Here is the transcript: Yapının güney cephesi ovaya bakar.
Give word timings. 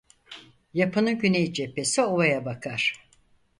Yapının 0.73 1.17
güney 1.19 1.53
cephesi 1.53 2.01
ovaya 2.01 2.45
bakar. 2.45 2.93